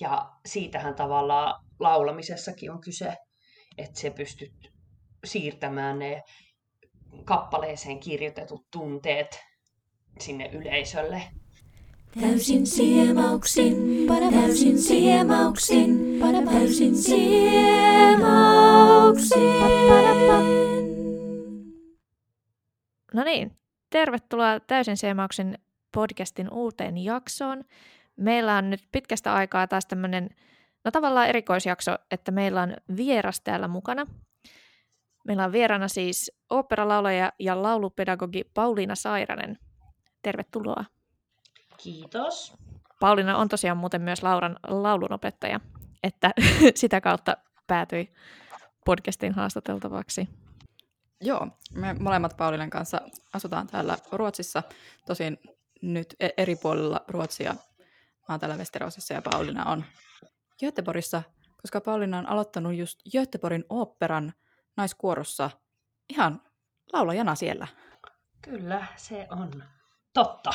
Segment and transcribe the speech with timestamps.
[0.00, 3.16] Ja siitähän tavallaan laulamisessakin on kyse,
[3.78, 4.52] että se pystyt
[5.24, 6.22] siirtämään ne
[7.24, 9.40] kappaleeseen kirjoitetut tunteet
[10.20, 11.22] sinne yleisölle.
[12.20, 13.76] Täysin siemauksin,
[14.30, 16.20] täysin siemauksin,
[16.50, 18.20] täysin siemauksin.
[23.14, 23.56] No niin,
[23.90, 25.58] tervetuloa Täysin siemauksin
[25.94, 27.64] podcastin uuteen jaksoon.
[28.16, 30.30] Meillä on nyt pitkästä aikaa taas tämmöinen,
[30.84, 34.06] no tavallaan erikoisjakso, että meillä on vieras täällä mukana.
[35.24, 39.58] Meillä on vieraana siis oopperalaulaja ja laulupedagogi Pauliina Sairanen.
[40.22, 40.84] Tervetuloa.
[41.76, 42.54] Kiitos.
[43.00, 45.60] Pauliina on tosiaan muuten myös Lauran laulunopettaja,
[46.02, 46.30] että
[46.74, 48.12] sitä kautta päätyi
[48.84, 50.28] podcastin haastateltavaksi.
[51.20, 53.00] Joo, me molemmat Paulinan kanssa
[53.32, 54.62] asutaan täällä Ruotsissa,
[55.06, 55.38] tosin
[55.82, 57.54] nyt e- eri puolilla Ruotsia.
[58.30, 59.84] Mä oon täällä Westerosissa ja Pauliina on
[60.60, 61.22] Göteborgissa,
[61.62, 64.32] koska Pauliina on aloittanut just Göteborgin oopperan
[64.76, 65.50] naiskuorossa
[66.08, 66.42] ihan
[66.92, 67.66] laulajana siellä.
[68.42, 69.64] Kyllä, se on
[70.14, 70.50] totta.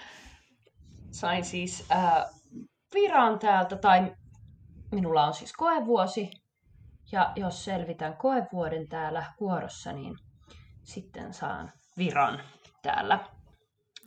[1.20, 2.24] Sain siis äh,
[2.94, 4.16] viran täältä, tai
[4.92, 6.30] minulla on siis koevuosi,
[7.12, 10.16] ja jos selvitän koevuoden täällä kuorossa, niin
[10.84, 12.40] sitten saan viran
[12.82, 13.24] täällä.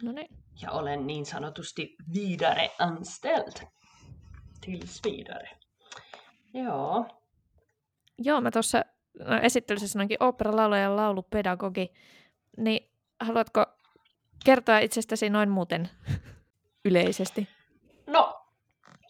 [0.04, 0.41] No niin.
[0.62, 3.68] Ja olen niin sanotusti vidare anställd.
[4.62, 5.50] Tills vidare.
[6.54, 7.06] Joo.
[8.18, 8.86] Joo, mä tuossa
[9.20, 11.94] no, esittelyssä sanoinkin oopperalaulaja ja laulupedagogi,
[12.58, 13.66] niin haluatko
[14.46, 15.90] kertoa itsestäsi noin muuten
[16.86, 17.48] yleisesti?
[18.08, 18.42] No,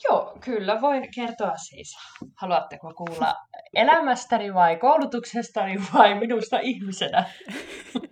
[0.03, 1.97] joo, kyllä voin kertoa siis.
[2.35, 3.35] Haluatteko kuulla
[3.73, 7.25] elämästäni vai koulutuksestani vai minusta ihmisenä?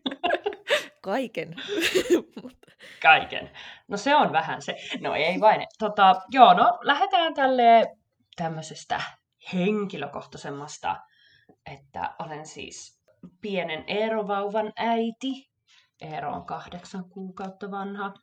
[1.01, 1.55] Kaiken.
[3.01, 3.51] Kaiken.
[3.87, 4.75] No se on vähän se.
[5.01, 5.67] No ei vain.
[5.79, 7.97] Tota, joo, no lähdetään tälle
[8.35, 9.01] tämmöisestä
[9.53, 10.95] henkilökohtaisemmasta,
[11.65, 13.01] että olen siis
[13.41, 15.49] pienen Eerovauvan äiti.
[16.01, 18.13] Eero on kahdeksan kuukautta vanha.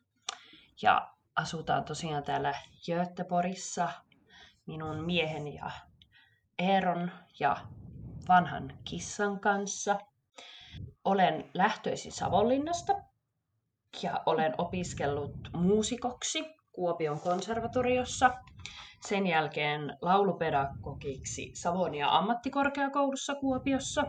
[0.81, 2.53] Ja asutaan tosiaan täällä
[2.85, 3.89] Göteborgissa
[4.65, 5.71] minun miehen ja
[6.59, 7.57] Eeron ja
[8.27, 9.99] vanhan kissan kanssa.
[11.07, 12.93] Olen lähtöisin Savonlinnasta
[14.03, 18.33] ja olen opiskellut muusikoksi Kuopion konservatoriossa.
[19.01, 24.03] Sen jälkeen laulupedagogiksi Savonia ammattikorkeakoulussa Kuopiossa.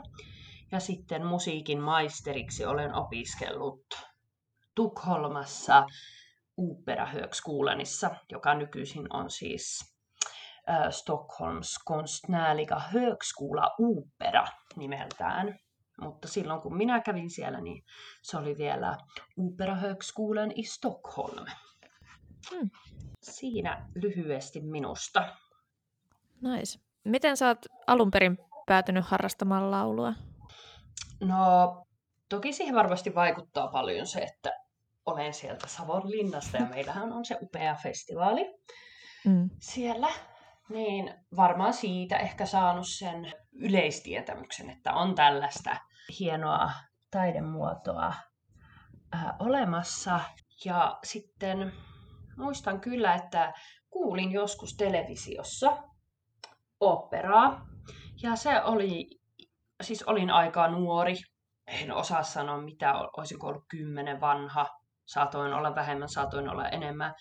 [0.73, 3.87] Ja sitten musiikin maisteriksi olen opiskellut
[4.75, 5.87] Tukholmassa
[6.57, 9.95] Opera Högskolanissa, joka nykyisin on siis
[10.71, 14.45] äh, Stockholms konstnärliga högskola Opera
[14.77, 15.59] nimeltään.
[16.01, 17.85] Mutta silloin kun minä kävin siellä, niin
[18.23, 18.97] se oli vielä
[19.39, 21.47] Opera Högskolan i Stockholm.
[22.51, 22.71] Hmm.
[23.23, 25.37] Siinä lyhyesti minusta.
[26.43, 26.79] Nice.
[27.05, 30.13] Miten sä oot alun perin päätynyt harrastamaan laulua?
[31.21, 31.85] No,
[32.29, 34.51] toki siihen varmasti vaikuttaa paljon se, että
[35.07, 38.55] olen sieltä Savonlinnasta ja meillähän on se upea festivaali
[39.25, 39.51] Mm.
[39.61, 40.09] siellä.
[40.69, 45.77] Niin varmaan siitä ehkä saanut sen yleistietämyksen, että on tällaista
[46.21, 46.71] hienoa
[47.11, 48.15] taidemuotoa
[49.13, 50.21] ää, olemassa.
[50.65, 51.73] Ja sitten
[52.37, 53.53] muistan kyllä, että
[53.91, 55.77] kuulin joskus televisiossa
[56.81, 57.67] operaa.
[58.23, 59.07] Ja se oli,
[59.83, 61.15] siis olin aika nuori.
[61.67, 64.67] En osaa sanoa mitä, olisiko ollut kymmenen vanha.
[65.07, 67.15] Saatoin olla vähemmän, saatoin olla enemmän.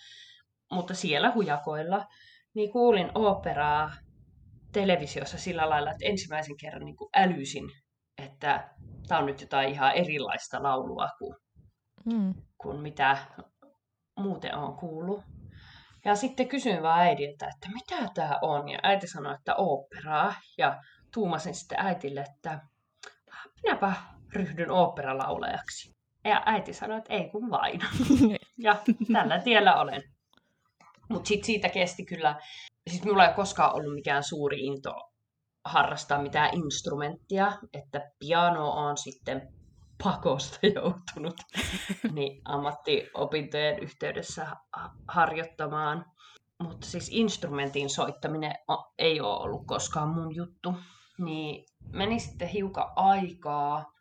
[0.72, 2.06] Mutta siellä hujakoilla,
[2.54, 3.90] niin kuulin operaa
[4.72, 7.70] televisiossa sillä lailla, että ensimmäisen kerran niin kuin älysin,
[8.22, 8.68] että
[9.08, 11.36] tämä on nyt jotain ihan erilaista laulua kuin,
[12.04, 12.34] Mm.
[12.58, 13.18] kuin mitä
[14.18, 15.24] muuten on kuullut.
[16.04, 18.68] Ja sitten kysyin vaan äidiltä, että mitä tämä on.
[18.68, 20.34] Ja äiti sanoi, että oopperaa.
[20.58, 20.82] Ja
[21.14, 22.60] tuumasin sitten äitille, että
[23.62, 23.92] minäpä
[24.34, 25.96] ryhdyn oopperalaulajaksi.
[26.24, 27.80] Ja äiti sanoi, että ei kun vain.
[28.66, 28.76] ja
[29.12, 30.02] tällä tiellä olen.
[31.08, 32.40] Mutta sitten siitä kesti kyllä,
[32.90, 35.10] siis minulla ei koskaan ollut mikään suuri into
[35.68, 39.52] harrastaa mitään instrumenttia, että piano on sitten
[40.02, 41.36] pakosta joutunut
[42.14, 46.04] niin ammattiopintojen yhteydessä ha- harjoittamaan.
[46.62, 48.54] Mutta siis instrumentin soittaminen
[48.98, 50.74] ei ole ollut koskaan mun juttu.
[51.18, 53.92] Niin meni sitten hiukan aikaa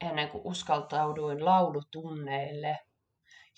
[0.00, 2.78] ennen kuin uskaltauduin laulutunneille.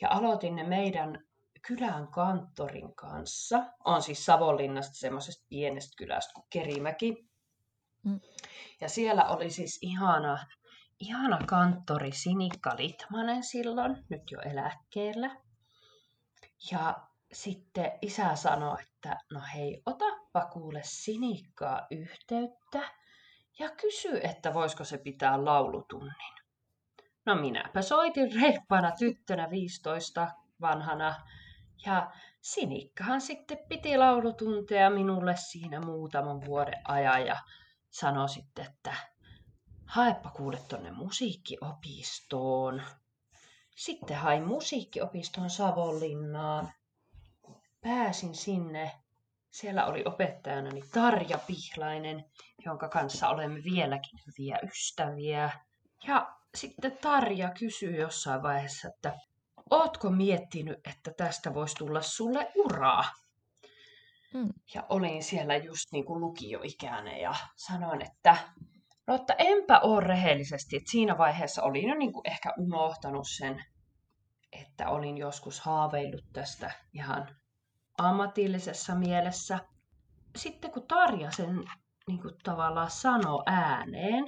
[0.00, 1.24] Ja aloitin ne meidän
[1.66, 3.64] kylän kanttorin kanssa.
[3.84, 7.28] On siis Savonlinnasta semmoisesta pienestä kylästä kuin Kerimäki.
[8.02, 8.20] Mm.
[8.80, 10.46] Ja siellä oli siis ihana,
[11.00, 15.36] ihana kanttori Sinikka Litmanen silloin, nyt jo eläkkeellä.
[16.70, 16.94] Ja
[17.32, 22.90] sitten isä sanoi, että no hei, otappa kuule Sinikkaa yhteyttä
[23.58, 26.34] ja kysy, että voisiko se pitää laulutunnin.
[27.26, 30.28] No minäpä soitin reippaana tyttönä 15
[30.60, 31.14] vanhana
[31.86, 32.10] ja
[32.40, 37.36] Sinikkahan sitten piti laulutunteja minulle siinä muutaman vuoden ajan ja
[37.90, 38.94] sanoi sitten, että
[39.86, 42.82] haepa kuule tonne musiikkiopistoon.
[43.76, 46.72] Sitten hain musiikkiopistoon Savonlinnaan.
[47.80, 48.92] Pääsin sinne.
[49.50, 52.24] Siellä oli opettajana Tarja Pihlainen,
[52.64, 55.50] jonka kanssa olemme vieläkin hyviä ystäviä.
[56.06, 59.18] Ja sitten Tarja kysyi jossain vaiheessa, että
[59.70, 63.04] ootko miettinyt, että tästä voisi tulla sulle uraa?
[64.34, 64.48] Mm.
[64.74, 68.36] Ja olin siellä just niin kuin lukioikäinen ja sanoin, että
[69.06, 70.76] no että enpä ole rehellisesti.
[70.76, 73.64] Että siinä vaiheessa olin jo niin kuin ehkä unohtanut sen,
[74.52, 77.36] että olin joskus haaveillut tästä ihan
[77.98, 79.58] ammatillisessa mielessä.
[80.36, 81.64] Sitten kun Tarja sen
[82.06, 84.24] niin kuin tavallaan sanoi ääneen,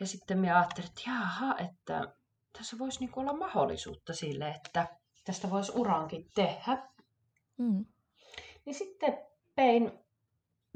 [0.00, 2.14] ja sitten minä ajattelin, että jaha, että
[2.52, 4.86] tässä voisi niin kuin olla mahdollisuutta sille, että
[5.24, 6.88] tästä voisi urankin tehdä.
[7.58, 7.84] Mm.
[8.64, 9.18] Niin sitten
[9.54, 9.92] pein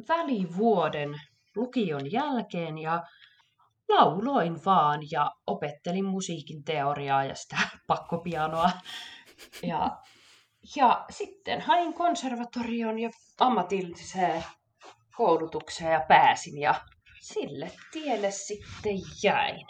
[0.08, 1.20] välivuoden
[1.56, 3.02] lukion jälkeen ja
[3.88, 7.56] lauloin vaan ja opettelin musiikin teoriaa ja sitä
[7.86, 8.70] pakkopianoa.
[9.62, 9.98] Ja,
[10.76, 13.10] ja sitten hain konservatorion ja
[13.40, 14.44] ammatilliseen
[15.16, 16.74] koulutukseen ja pääsin ja
[17.20, 19.66] sille tielle sitten jäin.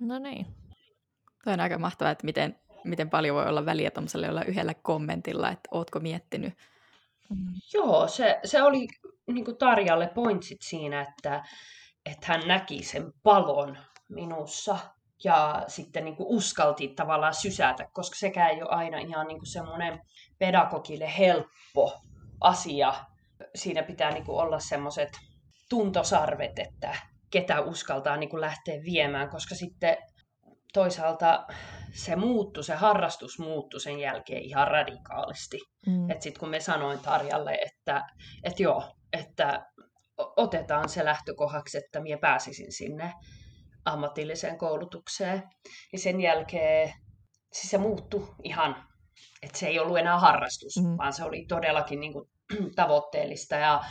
[0.00, 0.46] No niin.
[1.44, 5.50] Toi on aika mahtavaa, että miten, miten paljon voi olla väliä tuollaisella jolla yhdellä kommentilla,
[5.50, 6.54] että ootko miettinyt.
[7.30, 7.54] Mm.
[7.74, 8.88] Joo, se, se oli
[9.26, 11.44] niin kuin Tarjalle pointsit siinä, että,
[12.06, 14.78] että hän näki sen palon minussa
[15.24, 19.48] ja sitten niin kuin uskalti tavallaan sysätä, koska sekään ei ole aina ihan niin kuin
[19.48, 20.00] semmoinen
[20.38, 22.00] pedagogille helppo
[22.40, 22.94] asia.
[23.54, 25.10] Siinä pitää niin kuin olla semmoiset
[25.68, 26.96] tuntosarvet, että
[27.30, 29.96] ketä uskaltaa niin kuin lähteä viemään, koska sitten
[30.72, 31.46] toisaalta
[31.92, 35.58] se muuttui, se harrastus muuttui sen jälkeen ihan radikaalisti.
[35.86, 36.10] Mm.
[36.10, 38.02] Että sitten kun me sanoin Tarjalle, että,
[38.44, 39.66] että joo, että
[40.36, 43.12] otetaan se lähtökohaksi, että minä pääsisin sinne
[43.84, 45.42] ammatilliseen koulutukseen,
[45.92, 46.92] niin sen jälkeen
[47.52, 48.84] siis se muuttui ihan,
[49.42, 50.96] että se ei ollut enää harrastus, Mm.
[50.98, 52.30] vaan se oli todellakin niin kuin,
[52.76, 53.54] tavoitteellista.
[53.56, 53.84] Ja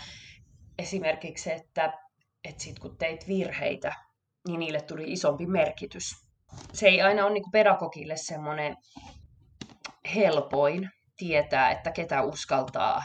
[0.77, 1.93] esimerkiksi että,
[2.43, 3.95] että sit kun teit virheitä,
[4.47, 6.11] niin niille tuli isompi merkitys.
[6.73, 8.77] Se ei aina ole niin pedagogille semmoinen
[10.15, 13.03] helpoin tietää, että ketä uskaltaa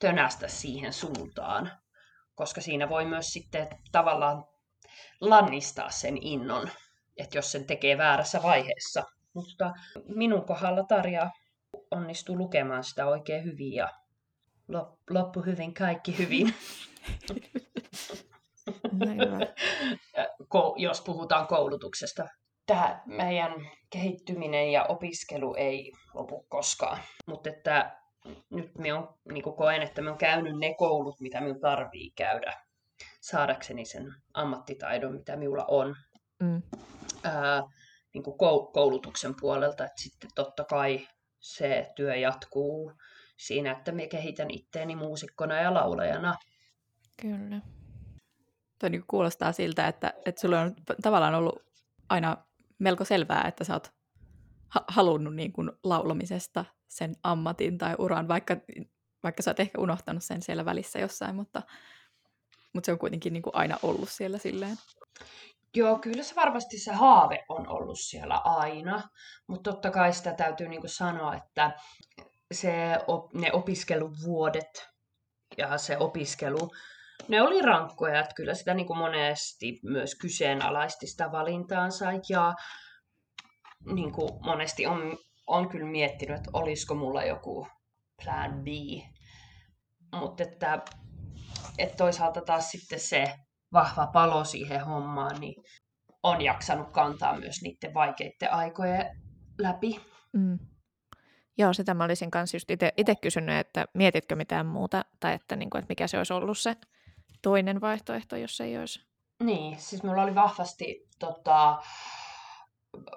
[0.00, 1.72] tönästä siihen suuntaan,
[2.34, 4.44] koska siinä voi myös sitten tavallaan
[5.20, 6.70] lannistaa sen innon,
[7.16, 9.02] että jos sen tekee väärässä vaiheessa.
[9.34, 9.72] Mutta
[10.08, 11.30] minun kohdalla Tarja
[11.90, 13.88] onnistui lukemaan sitä oikein hyvin ja
[14.72, 16.54] lop- loppu hyvin, kaikki hyvin.
[18.92, 19.46] No.
[20.54, 22.28] Ko- jos puhutaan koulutuksesta.
[22.66, 23.52] Tämä meidän
[23.90, 26.98] kehittyminen ja opiskelu ei lopu koskaan.
[27.26, 27.96] Mutta että
[28.50, 32.52] nyt minä on, niin koen, että minä olen käynyt ne koulut, mitä minun tarvii käydä
[33.20, 35.96] saadakseni sen ammattitaidon, mitä minulla on
[36.40, 36.62] Mm.
[37.24, 37.62] ää,
[38.14, 38.24] niin
[38.72, 39.84] koulutuksen puolelta.
[39.84, 41.06] Että sitten totta kai
[41.40, 42.92] se työ jatkuu
[43.36, 46.34] siinä, että minä kehitän itteeni muusikkona ja laulajana.
[47.22, 47.60] Kyllä.
[48.84, 51.62] Toi niin kuulostaa siltä, että, että sulla on tavallaan ollut
[52.08, 52.36] aina
[52.78, 53.92] melko selvää, että sä oot
[54.68, 58.56] ha- halunnut niin kuin laulamisesta sen ammatin tai uran, vaikka,
[59.22, 61.62] vaikka sä oot ehkä unohtanut sen siellä välissä jossain, mutta,
[62.72, 64.76] mutta se on kuitenkin niin kuin aina ollut siellä silleen.
[65.74, 69.02] Joo, kyllä se varmasti se haave on ollut siellä aina,
[69.46, 71.78] mutta totta kai sitä täytyy niin sanoa, että
[72.52, 72.72] se,
[73.34, 74.88] ne opiskeluvuodet
[75.58, 76.70] ja se opiskelu,
[77.28, 82.54] ne oli rankkoja, että kyllä sitä niin monesti myös kyseenalaisti sitä valintaansa ja
[83.94, 87.66] niin kuin monesti on, on kyllä miettinyt, että olisiko mulla joku
[88.24, 88.66] plan B,
[90.20, 90.78] mutta että,
[91.78, 93.34] että toisaalta taas sitten se
[93.72, 95.62] vahva palo siihen hommaan, niin
[96.22, 99.22] on jaksanut kantaa myös niiden vaikeiden aikojen
[99.58, 100.00] läpi.
[100.32, 100.58] Mm.
[101.58, 105.70] Joo, sitä mä olisin kanssa just itse kysynyt, että mietitkö mitään muuta, tai että, niin
[105.70, 106.76] kuin, että mikä se olisi ollut se
[107.44, 109.00] toinen vaihtoehto, jos ei olisi.
[109.42, 111.82] Niin, siis mulla oli vahvasti tota,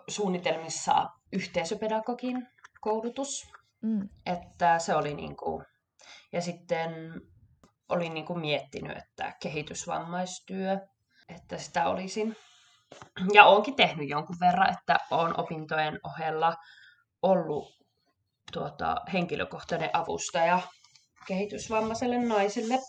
[0.07, 2.48] suunnitelmissa yhteisöpedagogin
[2.81, 3.48] koulutus,
[3.81, 4.10] Mm.
[4.25, 5.63] että se oli niinku,
[6.34, 7.22] ja sitten
[7.89, 10.77] olin niinku miettinyt, että kehitysvammaistyö,
[11.29, 12.36] että sitä olisin,
[13.34, 16.55] ja oonkin tehnyt jonkun verran, että olen opintojen ohella
[17.22, 17.77] ollut
[18.53, 20.60] tuota, henkilökohtainen avustaja
[21.27, 22.79] kehitysvammaiselle naiselle.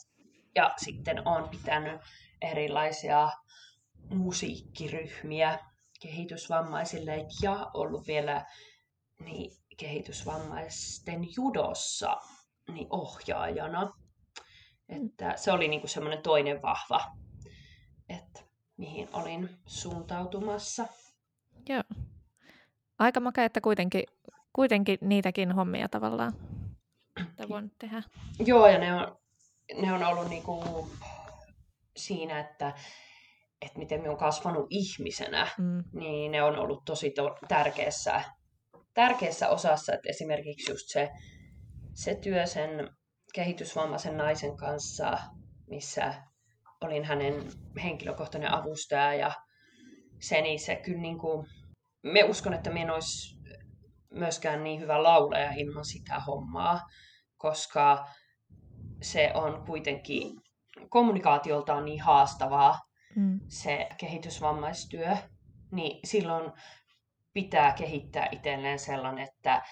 [0.58, 2.00] Ja sitten olen pitänyt
[2.42, 3.30] erilaisia
[4.10, 5.58] musiikkiryhmiä
[6.02, 8.46] kehitysvammaisille ja ollut vielä
[9.24, 12.16] niin, kehitysvammaisten judossa
[12.72, 13.92] niin ohjaajana.
[14.88, 17.00] Että se oli niinku semmoinen toinen vahva,
[18.08, 18.40] että
[18.76, 20.86] mihin olin suuntautumassa.
[21.68, 21.82] Joo.
[22.98, 24.02] Aika makea, että kuitenkin,
[24.52, 26.32] kuitenkin niitäkin hommia tavallaan
[27.48, 28.02] voin tehdä.
[28.38, 29.18] Joo, ja ne on,
[29.74, 30.88] ne on ollut niinku
[31.96, 32.74] siinä, että,
[33.62, 35.84] että miten me on kasvanut ihmisenä, mm.
[35.92, 38.24] niin ne on ollut tosi to- tärkeässä,
[38.94, 41.08] tärkeässä osassa, että esimerkiksi just se,
[41.94, 42.90] se työ sen
[43.34, 45.18] kehitysvammaisen naisen kanssa,
[45.66, 46.14] missä
[46.80, 47.34] olin hänen
[47.82, 49.32] henkilökohtainen avustaja ja
[50.20, 51.46] se, niin se kyllä niin kuin,
[52.02, 53.38] me uskon, että me en olisi
[54.10, 56.80] myöskään niin hyvä lauleja ilman sitä hommaa,
[57.36, 58.08] koska
[59.02, 60.40] se on kuitenkin
[60.88, 62.80] kommunikaatioltaan niin haastavaa
[63.16, 63.40] mm.
[63.48, 65.16] se kehitysvammaistyö,
[65.72, 66.52] niin silloin
[67.32, 69.62] pitää kehittää itselleen sellainen, että,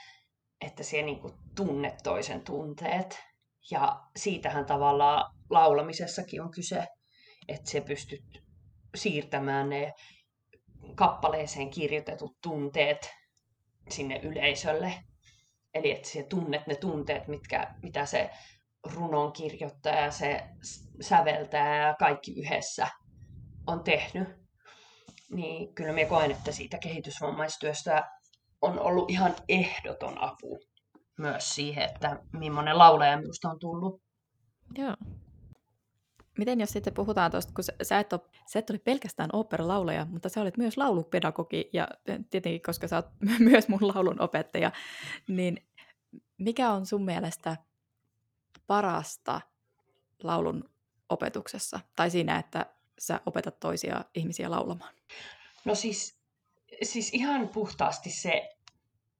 [0.60, 3.22] että se niin kuin tunnet toisen tunteet.
[3.70, 6.86] Ja siitähän tavallaan laulamisessakin on kyse,
[7.48, 8.24] että se pystyt
[8.94, 9.92] siirtämään ne
[10.94, 13.14] kappaleeseen kirjoitetut tunteet
[13.90, 14.94] sinne yleisölle.
[15.74, 18.30] Eli että sä tunnet ne tunteet, mitkä, mitä se
[18.94, 20.44] runon kirjoittaja, se
[21.00, 22.88] säveltää ja kaikki yhdessä
[23.66, 24.28] on tehnyt.
[25.30, 28.10] Niin kyllä me koen, että siitä kehitysvammaistyöstä
[28.62, 30.58] on ollut ihan ehdoton apu
[31.18, 34.02] myös siihen, että millainen laulaja minusta on tullut.
[34.78, 34.96] Joo.
[36.38, 40.28] Miten jos sitten puhutaan tuosta, kun sä et, ole, sä et ole pelkästään oopperalaulaja, mutta
[40.28, 41.88] sä olet myös laulupedagogi ja
[42.30, 43.06] tietenkin, koska sä oot
[43.38, 44.72] myös mun laulun opettaja,
[45.28, 45.66] niin
[46.38, 47.56] mikä on sun mielestä
[48.66, 49.40] parasta
[50.22, 50.70] laulun
[51.08, 52.66] opetuksessa tai siinä, että
[52.98, 54.94] sä opetat toisia ihmisiä laulamaan?
[55.64, 56.20] No siis,
[56.82, 58.50] siis ihan puhtaasti se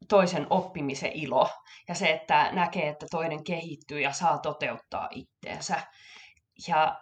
[0.08, 1.50] toisen oppimisen ilo
[1.88, 5.82] ja se, että näkee, että toinen kehittyy ja saa toteuttaa itteensä.
[6.68, 7.00] Ja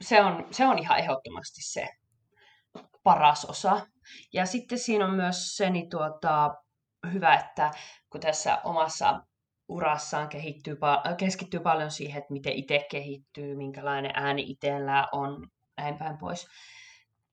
[0.00, 1.88] se on, se on ihan ehdottomasti se
[3.02, 3.86] paras osa.
[4.32, 6.54] Ja sitten siinä on myös se niin tuota,
[7.12, 7.70] hyvä, että
[8.10, 9.20] kun tässä omassa
[9.68, 10.76] urassaan kehittyy,
[11.18, 16.46] keskittyy paljon siihen, että miten itse kehittyy, minkälainen ääni itsellä on, näin päin pois,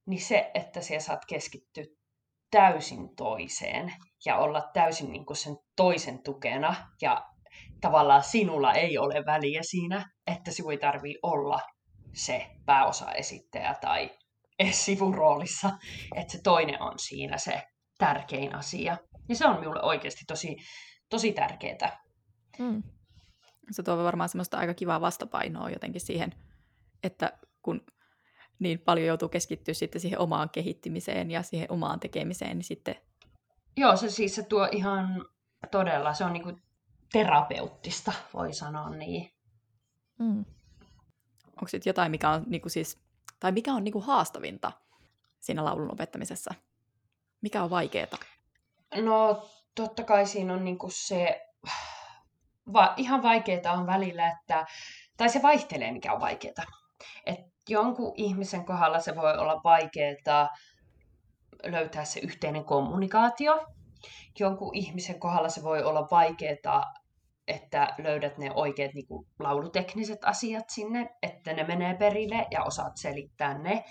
[0.05, 1.83] niin se, että siellä saat keskittyä
[2.51, 3.93] täysin toiseen
[4.25, 7.25] ja olla täysin niin kuin sen toisen tukena ja
[7.81, 11.59] tavallaan sinulla ei ole väliä siinä, että sinun ei tarvitse olla
[12.13, 14.09] se pääosaesittäjä tai
[14.71, 15.69] sivuroolissa,
[16.15, 17.63] että se toinen on siinä se
[17.97, 18.97] tärkein asia.
[19.29, 20.55] Ja se on minulle oikeasti tosi,
[21.09, 22.10] tosi tärkeää.
[22.59, 22.83] Mm.
[23.71, 26.33] Se tuo varmaan semmoista aika kivaa vastapainoa jotenkin siihen,
[27.03, 27.85] että kun
[28.59, 32.95] niin paljon joutuu keskittyä sitten siihen omaan kehittymiseen ja siihen omaan tekemiseen, niin sitten...
[33.77, 35.25] Joo, se siis se tuo ihan
[35.71, 36.51] todella, se on niinku
[37.11, 39.31] terapeuttista, voi sanoa niin.
[40.19, 40.45] Mm.
[41.47, 42.99] Onko sitten jotain, mikä on niinku siis,
[43.39, 44.71] tai mikä on niinku haastavinta
[45.39, 46.53] siinä laulun opettamisessa?
[47.41, 48.07] Mikä on vaikeaa?
[48.95, 51.47] No totta kai siinä on niinku se,
[52.73, 54.65] va, ihan vaikeaa on välillä, että,
[55.17, 56.65] tai se vaihtelee mikä on vaikeaa.
[57.25, 57.39] Et
[57.69, 60.49] jonkun ihmisen kohdalla se voi olla vaikeaa
[61.63, 63.67] löytää se yhteinen kommunikaatio.
[64.39, 66.83] Jonkun ihmisen kohdalla se voi olla vaikeaa
[67.47, 72.97] että löydät ne oikeat niin kuin, laulutekniset asiat sinne, että ne menee perille ja osaat
[72.97, 73.83] selittää ne.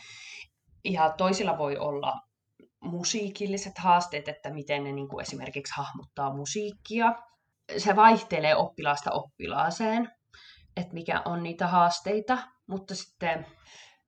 [0.85, 2.13] Ja toisilla voi olla
[2.81, 7.15] musiikilliset haasteet, että miten ne niin kuin esimerkiksi hahmottaa musiikkia.
[7.79, 10.11] Se vaihtelee oppilaasta oppilaaseen,
[10.77, 13.47] että mikä on niitä haasteita, mutta sitten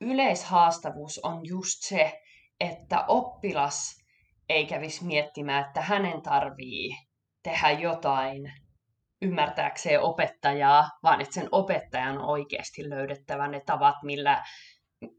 [0.00, 2.22] yleishaastavuus on just se,
[2.60, 4.02] että oppilas
[4.48, 6.96] ei kävisi miettimään, että hänen tarvii
[7.42, 8.52] tehdä jotain
[9.22, 14.44] ymmärtääkseen opettajaa, vaan että sen opettajan on oikeasti löydettävä ne tavat, millä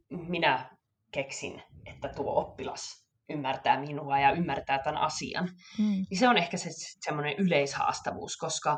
[0.10, 0.70] minä
[1.12, 5.50] keksin, että tuo oppilas ymmärtää minua ja ymmärtää tämän asian.
[5.80, 6.06] Mm.
[6.10, 6.70] Niin se on ehkä se
[7.06, 8.78] semmoinen yleishaastavuus, koska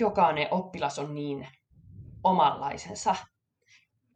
[0.00, 1.48] jokainen oppilas on niin
[2.24, 3.16] omanlaisensa.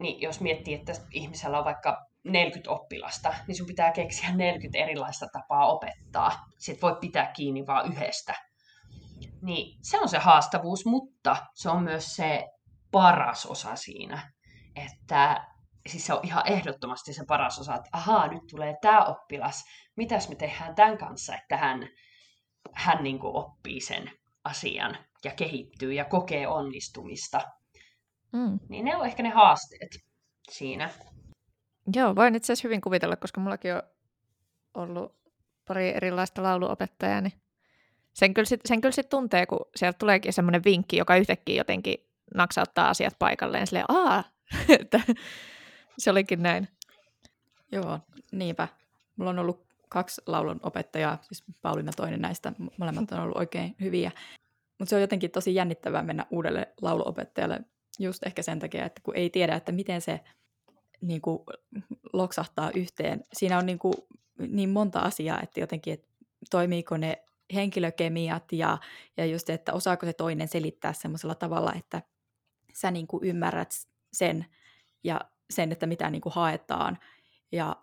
[0.01, 5.27] Niin jos miettii, että ihmisellä on vaikka 40 oppilasta, niin sun pitää keksiä 40 erilaista
[5.33, 6.33] tapaa opettaa.
[6.59, 8.35] Sitten voi pitää kiinni vain yhdestä
[9.43, 12.45] niin se on se haastavuus, mutta se on myös se
[12.91, 14.33] paras osa siinä,
[14.77, 15.48] että
[15.89, 19.65] siis se on ihan ehdottomasti se paras osa, että ahaa, nyt tulee tämä oppilas,
[19.97, 21.89] mitäs me tehdään tämän kanssa, että hän,
[22.73, 24.11] hän niin kuin oppii sen
[24.45, 27.41] asian ja kehittyy ja kokee onnistumista.
[28.33, 28.59] Mm.
[28.69, 29.91] Niin ne on ehkä ne haasteet
[30.51, 30.91] siinä.
[31.95, 33.83] Joo, voin itse asiassa hyvin kuvitella, koska mullakin on
[34.75, 35.19] ollut
[35.69, 37.33] pari erilaista lauluopettajaa, niin
[38.13, 41.95] sen kyllä sitten sen kyllä sit tuntee, kun sieltä tuleekin semmoinen vinkki, joka yhtäkkiä jotenkin
[42.35, 43.67] naksauttaa asiat paikalleen.
[43.67, 44.25] Silleen, aa,
[44.81, 45.01] että
[45.99, 46.69] se olikin näin.
[47.73, 47.99] Joo,
[48.33, 48.69] niinpä.
[49.17, 54.11] Mulla on ollut kaksi laulun opettajaa, siis Pauliina toinen näistä, molemmat on ollut oikein hyviä.
[54.79, 57.61] Mutta se on jotenkin tosi jännittävää mennä uudelle lauluopettajalle
[57.99, 60.21] just ehkä sen takia, että kun ei tiedä, että miten se
[61.01, 61.39] niin kuin,
[62.13, 63.25] loksahtaa yhteen.
[63.33, 63.95] Siinä on niin, kuin,
[64.39, 66.09] niin monta asiaa, että jotenkin, että
[66.51, 67.23] toimiiko ne
[67.55, 68.79] henkilökemiat ja,
[69.17, 72.03] ja just, että osaako se toinen selittää semmoisella tavalla, että
[72.75, 73.71] sä niin kuin ymmärrät
[74.13, 74.47] sen
[75.05, 76.99] ja sen, että mitä niin kuin haetaan
[77.53, 77.77] ja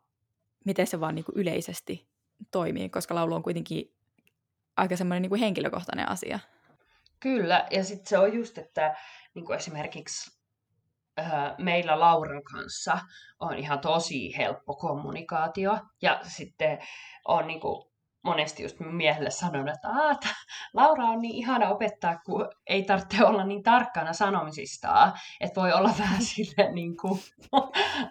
[0.66, 2.08] miten se vaan niin kuin yleisesti
[2.52, 3.96] toimii, koska laulu on kuitenkin
[4.78, 6.40] aika semmoinen niin kuin henkilökohtainen asia.
[7.20, 8.96] Kyllä, ja sitten se on just, että
[9.34, 10.40] niin kuin esimerkiksi
[11.20, 13.00] äh, meillä Lauran kanssa
[13.40, 16.80] on ihan tosi helppo kommunikaatio, ja sitten
[17.28, 17.95] on niin kuin,
[18.26, 20.20] monesti just miehelle sanonut, että Aa,
[20.74, 25.94] Laura on niin ihana opettaa, kun ei tarvitse olla niin tarkkana sanomisistaan, että voi olla
[26.00, 27.20] vähän sille niin kuin,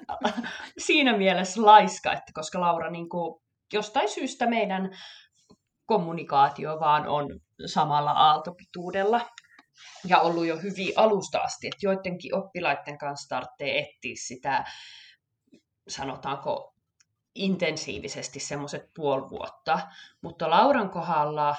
[0.87, 3.41] siinä mielessä laiska, että koska Laura niin kuin,
[3.73, 4.91] jostain syystä meidän
[5.87, 9.21] kommunikaatio vaan on samalla aaltopituudella
[10.07, 14.65] ja ollut jo hyvin alusta asti, että joidenkin oppilaiden kanssa tarvitsee etsiä sitä,
[15.89, 16.74] sanotaanko,
[17.35, 19.81] intensiivisesti semmoiset puoli vuotta,
[20.23, 21.57] mutta Lauran kohdalla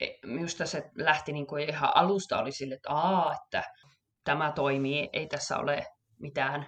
[0.00, 3.64] e, minusta se lähti niin kuin ihan alusta oli sille, että, aa, että
[4.24, 5.86] tämä toimii, ei tässä ole
[6.18, 6.66] mitään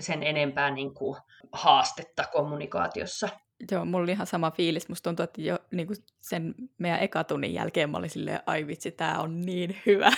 [0.00, 1.20] sen enempää niin kuin
[1.52, 3.28] haastetta kommunikaatiossa.
[3.70, 4.88] Joo, mulla oli ihan sama fiilis.
[4.88, 8.90] Musta tuntuu, että jo niin kuin sen meidän ekatunnin jälkeen mä olin silleen, ai vitsi,
[8.90, 10.10] tää on niin hyvä.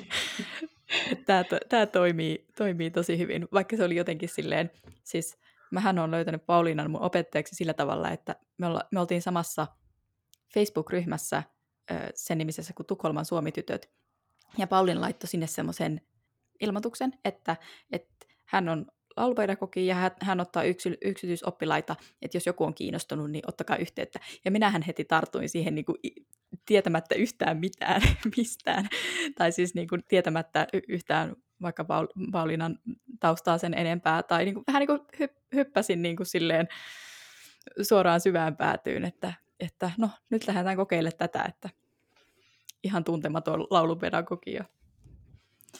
[1.26, 4.70] tämä, tämä toimii, toimii tosi hyvin, vaikka se oli jotenkin silleen,
[5.04, 5.38] siis
[5.70, 9.66] mähän olen löytänyt Pauliinan mun opettajaksi sillä tavalla, että me, olla, me oltiin samassa
[10.54, 11.42] Facebook-ryhmässä
[12.14, 13.90] sen nimisessä kuin Tukholman Suomitytöt,
[14.58, 16.00] ja Paulin laittoi sinne semmoisen
[16.60, 17.56] ilmoituksen, että,
[17.92, 23.44] että hän on laulupedagogi ja hän, ottaa yksy, yksityisoppilaita, että jos joku on kiinnostunut, niin
[23.46, 24.20] ottakaa yhteyttä.
[24.44, 25.96] Ja minähän heti tartuin siihen niin kuin,
[26.66, 28.02] tietämättä yhtään mitään
[28.36, 28.88] mistään,
[29.38, 32.78] tai siis niin kuin, tietämättä yhtään vaikka Paul- Paulinan
[33.20, 36.68] taustaa sen enempää, tai niin kuin, vähän niin kuin hy- hyppäsin niin kuin silleen
[37.82, 41.70] suoraan syvään päätyyn, että, että no nyt lähdetään kokeilemaan tätä, että
[42.82, 44.64] ihan tuntematon laulupedagogia.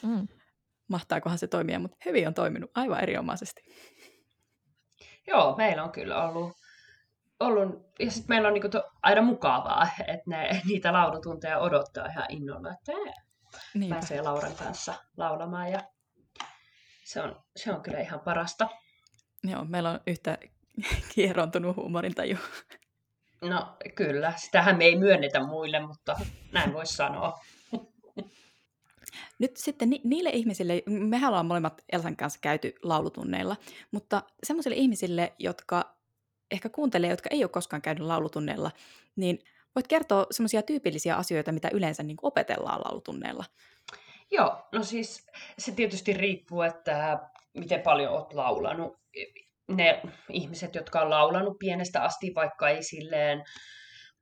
[0.02, 0.28] Mm
[0.90, 3.62] mahtaakohan se toimia, mutta hyvin on toiminut aivan erinomaisesti.
[5.26, 6.56] Joo, meillä on kyllä ollut,
[7.40, 12.26] ollut ja sitten meillä on niinku to, aina mukavaa, että ne, niitä laulutunteja odottaa ihan
[12.28, 12.92] innolla, että
[13.74, 13.94] Niinpä.
[13.94, 15.80] pääsee Lauran kanssa laulamaan ja
[17.04, 18.68] se on, se on kyllä ihan parasta.
[19.44, 20.38] Joo, meillä on yhtä
[21.14, 22.36] kierontunut huumorintaju.
[23.42, 26.16] No kyllä, sitähän me ei myönnetä muille, mutta
[26.52, 27.40] näin voisi sanoa.
[29.38, 33.56] Nyt sitten ni- niille ihmisille, mehän ollaan molemmat Elsan kanssa käyty laulutunneilla,
[33.90, 35.96] mutta semmoisille ihmisille, jotka
[36.50, 38.70] ehkä kuuntelee, jotka ei ole koskaan käynyt laulutunneilla,
[39.16, 39.38] niin
[39.74, 43.44] voit kertoa semmoisia tyypillisiä asioita, mitä yleensä niin opetellaan laulutunneilla.
[44.30, 45.26] Joo, no siis
[45.58, 47.18] se tietysti riippuu, että
[47.54, 48.96] miten paljon olet laulanut.
[49.68, 53.44] Ne ihmiset, jotka on laulanut pienestä asti, vaikka ei silleen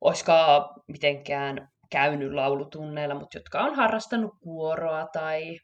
[0.01, 5.59] olisikaan mitenkään käynyt laulutunneilla, mutta jotka on harrastanut kuoroa tai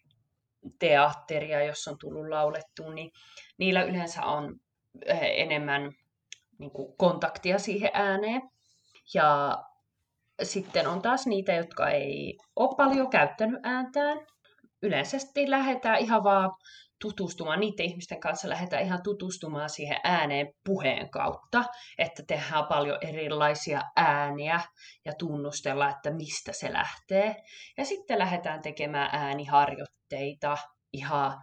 [0.78, 3.10] teatteria, jos on tullut laulettu, niin
[3.58, 4.60] niillä yleensä on
[5.06, 5.92] eh, enemmän
[6.58, 8.42] niin kuin, kontaktia siihen ääneen.
[9.14, 9.58] Ja
[10.42, 14.18] sitten on taas niitä, jotka ei ole paljon käyttänyt ääntään.
[14.82, 15.16] Yleensä
[15.46, 16.50] lähdetään ihan vaan
[17.00, 21.64] tutustumaan, niiden ihmisten kanssa lähdetään ihan tutustumaan siihen ääneen puheen kautta,
[21.98, 24.60] että tehdään paljon erilaisia ääniä
[25.04, 27.36] ja tunnustella, että mistä se lähtee.
[27.76, 30.58] Ja sitten lähdetään tekemään ääniharjoitteita,
[30.92, 31.42] ihan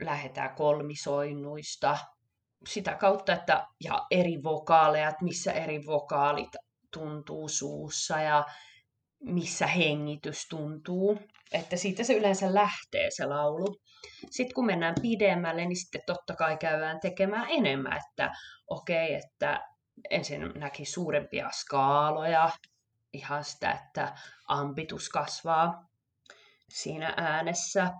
[0.00, 1.98] lähdetään kolmisoinnuista,
[2.66, 6.56] sitä kautta, että ja eri vokaaleja, että missä eri vokaalit
[6.92, 8.44] tuntuu suussa ja
[9.20, 11.18] missä hengitys tuntuu.
[11.52, 13.76] Että siitä se yleensä lähtee se laulu.
[14.30, 18.32] Sitten kun mennään pidemmälle, niin sitten totta kai käydään tekemään enemmän, että
[18.68, 19.60] okei, okay, että
[20.10, 22.50] ensinnäkin suurempia skaaloja,
[23.12, 24.14] ihan sitä, että
[24.48, 25.88] ambitus kasvaa
[26.68, 27.90] siinä äänessä.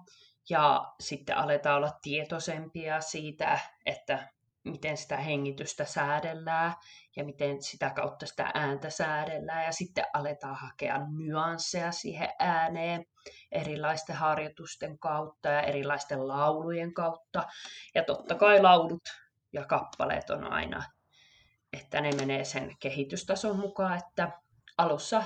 [0.48, 4.28] Ja sitten aletaan olla tietoisempia siitä, että
[4.64, 6.74] miten sitä hengitystä säädellään
[7.16, 9.64] ja miten sitä kautta sitä ääntä säädellään.
[9.64, 13.04] Ja sitten aletaan hakea nyansseja siihen ääneen
[13.52, 17.46] erilaisten harjoitusten kautta ja erilaisten laulujen kautta.
[17.94, 19.02] Ja totta kai laulut
[19.52, 20.84] ja kappaleet on aina,
[21.72, 24.30] että ne menee sen kehitystason mukaan, että
[24.78, 25.22] alussa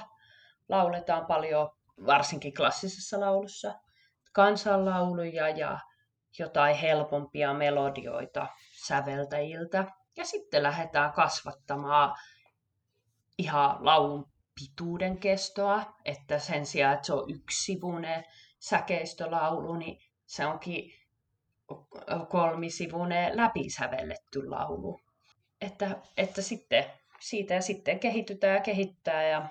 [0.69, 1.71] lauletaan paljon,
[2.07, 3.75] varsinkin klassisessa laulussa,
[4.33, 5.79] kansanlauluja ja
[6.39, 8.47] jotain helpompia melodioita
[8.87, 9.85] säveltäjiltä.
[10.17, 12.17] Ja sitten lähdetään kasvattamaan
[13.39, 18.25] ihan laulun pituuden kestoa, että sen sijaan, että se on yksivuinen
[18.59, 20.93] säkeistölaulu, niin se onkin
[22.29, 25.01] kolmisivuinen läpisävelletty laulu.
[25.61, 26.85] Että, että sitten
[27.21, 29.49] siitä ja sitten kehitytään ja kehittää ja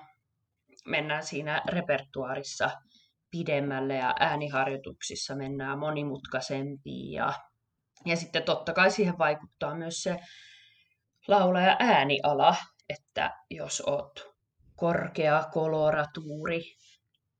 [0.86, 2.70] mennään siinä repertuarissa
[3.30, 7.12] pidemmälle ja ääniharjoituksissa mennään monimutkaisempiin.
[7.12, 7.32] Ja,
[8.06, 10.16] ja sitten totta kai siihen vaikuttaa myös se
[11.28, 12.56] laulaja ääniala,
[12.88, 14.34] että jos oot
[14.76, 16.62] korkea koloratuuri,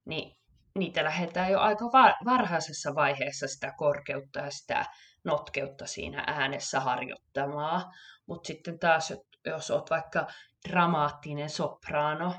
[0.04, 0.36] niin
[0.74, 1.84] niitä lähdetään jo aika
[2.24, 4.84] varhaisessa vaiheessa sitä korkeutta ja sitä
[5.24, 7.84] notkeutta siinä äänessä harjoittamaan.
[8.26, 9.12] Mutta sitten taas,
[9.46, 10.26] jos oot vaikka
[10.68, 12.34] dramaattinen sopraano,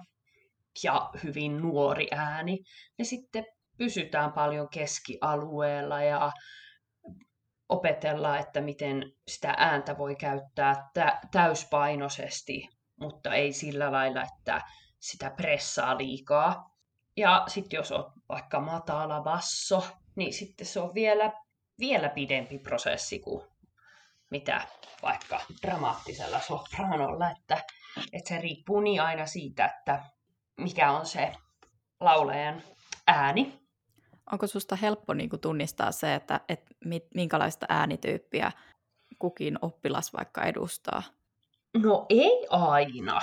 [0.83, 2.59] ja hyvin nuori ääni,
[2.97, 3.45] niin sitten
[3.77, 6.31] pysytään paljon keskialueella ja
[7.69, 10.89] opetellaan, että miten sitä ääntä voi käyttää
[11.31, 14.61] täyspainoisesti, mutta ei sillä lailla, että
[14.99, 16.75] sitä pressaa liikaa.
[17.17, 21.31] Ja sitten jos on vaikka matala basso, niin sitten se on vielä,
[21.79, 23.47] vielä pidempi prosessi kuin
[24.29, 24.67] mitä
[25.01, 27.63] vaikka dramaattisella sopranolla, että,
[28.13, 30.03] että se riippuu niin aina siitä, että
[30.57, 31.33] mikä on se
[31.99, 32.63] laulajan
[33.07, 33.64] ääni.
[34.31, 36.75] Onko susta helppo niin kuin, tunnistaa se, että, että
[37.15, 38.51] minkälaista äänityyppiä
[39.19, 41.03] kukin oppilas vaikka edustaa?
[41.83, 43.19] No ei aina.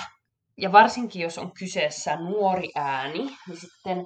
[0.57, 4.05] Ja varsinkin jos on kyseessä nuori ääni, niin sitten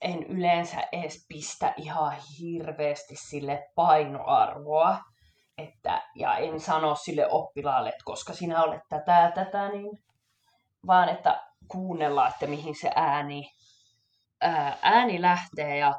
[0.00, 4.98] en yleensä edes pistä ihan hirveästi sille painoarvoa.
[5.58, 9.98] Että, ja en sano sille oppilaalle, että koska sinä olet tätä tätä, niin,
[10.86, 13.50] vaan että kuunnella, että mihin se ääni,
[14.42, 15.94] ää, ääni lähtee ja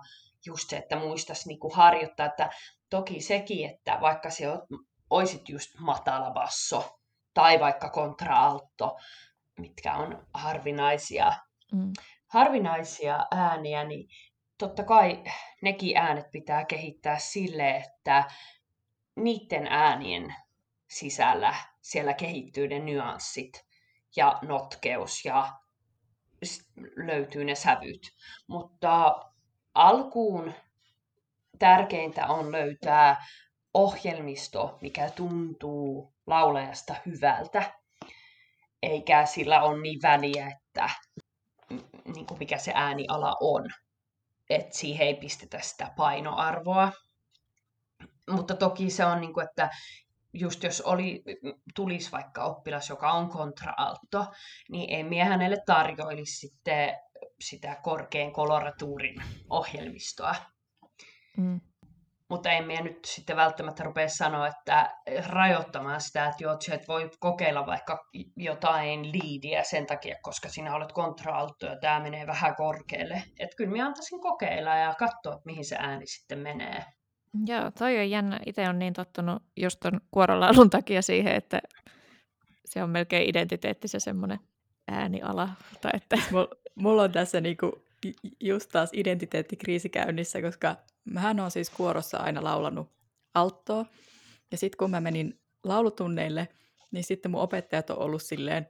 [0.46, 2.50] just se, että muistaisi niinku harjoittaa, että
[2.90, 4.62] toki sekin, että vaikka se on,
[5.10, 7.00] oisit just matala basso
[7.34, 8.98] tai vaikka kontraalto,
[9.60, 11.34] mitkä on harvinaisia,
[11.72, 11.94] mm.
[12.28, 14.10] harvinaisia ääniä, niin
[14.58, 15.24] totta kai
[15.62, 18.24] nekin äänet pitää kehittää sille, että
[19.16, 20.36] niiden äänien
[20.90, 23.66] sisällä siellä kehittyy ne nyanssit
[24.16, 25.52] ja notkeus ja
[26.96, 28.02] löytyy ne sävyt.
[28.48, 29.16] Mutta
[29.74, 30.54] alkuun
[31.60, 33.26] tärkeintä on löytää
[33.74, 37.72] ohjelmisto, mikä tuntuu laulajasta hyvältä,
[38.84, 40.90] eikä sillä ole niin väliä, että
[42.16, 43.70] niin kuin mikä se ääniala on.
[44.50, 46.92] että siihen ei pistetä sitä painoarvoa.
[48.30, 49.70] Mutta toki se on, niin kuin, että
[50.34, 51.24] just jos oli,
[51.76, 54.26] tulisi vaikka oppilas, joka on kontraalto,
[54.70, 56.96] niin en minä hänelle tarjoilisi sitten
[57.40, 60.36] sitä korkean koloratuurin ohjelmistoa.
[61.38, 61.62] Mm.
[62.30, 67.10] Mutta en minä nyt sitten välttämättä rupea sanoa, että rajoittamaan sitä, että joo, että voi
[67.20, 68.00] kokeilla vaikka
[68.38, 73.24] jotain liidiä sen takia, koska sinä olet kontraalto ja tämä menee vähän korkealle.
[73.40, 76.84] Että kyllä minä antaisin kokeilla ja katsoa, että mihin se ääni sitten menee.
[77.46, 78.40] Joo, toi on jännä.
[78.46, 81.62] Itse on niin tottunut just ton kuorolaulun takia siihen, että
[82.66, 84.40] se on melkein identiteetti se semmoinen
[84.88, 85.50] ääniala.
[85.82, 86.18] Tai että...
[86.76, 87.84] Mulla on tässä niinku
[88.40, 92.90] just taas identiteettikriisi käynnissä, koska mähän on siis kuorossa aina laulanut
[93.34, 93.86] alttoa.
[94.52, 96.48] Ja sitten kun mä menin laulutunneille,
[96.92, 98.68] niin sitten mun opettajat on ollut silleen,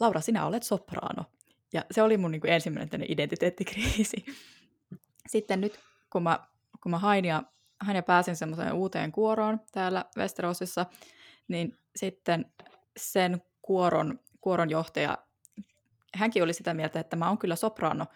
[0.00, 1.24] Laura, sinä olet sopraano.
[1.72, 4.24] Ja se oli mun niinku ensimmäinen identiteettikriisi.
[5.28, 5.80] Sitten nyt,
[6.12, 6.38] kun mä,
[6.82, 7.42] kun mä hain ja
[7.96, 10.86] ja pääsin semmoiseen uuteen kuoroon täällä Westerosissa,
[11.48, 12.52] niin sitten
[12.96, 15.18] sen kuoron, kuoron johtaja,
[16.14, 18.06] hänkin oli sitä mieltä, että mä oon kyllä soprano,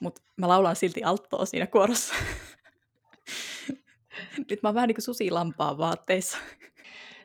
[0.00, 2.14] mutta mä laulan silti alttoa siinä kuorossa.
[4.50, 6.38] Nyt mä oon vähän niin kuin susi lampaan vaatteissa.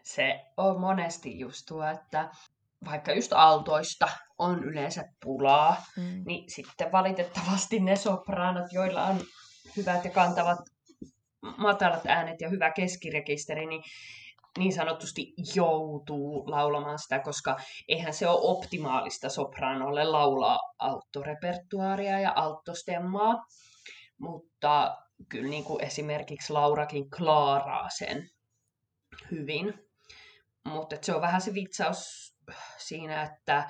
[0.04, 2.30] Se on monesti just tuo, että
[2.86, 6.24] vaikka just altoista on yleensä pulaa, mm.
[6.26, 9.20] niin sitten valitettavasti ne sopranot, joilla on
[9.78, 10.60] hyvät ja kantavat
[11.58, 13.84] matalat äänet ja hyvä keskirekisteri, niin
[14.58, 23.36] niin sanotusti joutuu laulamaan sitä, koska eihän se ole optimaalista sopranolle laulaa alttorepertuaaria ja alttostemmaa,
[24.18, 24.98] mutta
[25.30, 28.30] kyllä niin kuin esimerkiksi Laurakin klaaraa sen
[29.32, 29.74] hyvin.
[30.64, 32.34] mutta se on vähän se vitsaus
[32.78, 33.70] siinä, että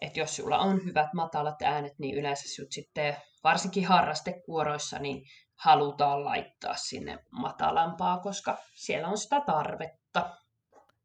[0.00, 5.22] että jos sulla on hyvät matalat äänet, niin yleensä sut sitten varsinkin harrastekuoroissa niin
[5.56, 10.36] halutaan laittaa sinne matalampaa, koska siellä on sitä tarvetta.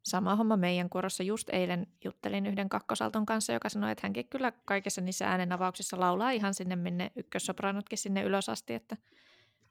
[0.04, 1.24] Sama homma meidän kuorossa.
[1.24, 6.32] Just eilen juttelin yhden kakkosalton kanssa, joka sanoi, että hänkin kyllä kaikessa niissä äänenavauksissa laulaa
[6.32, 8.74] ihan sinne, minne ykkössopranotkin sinne ylös asti.
[8.74, 8.98] Että,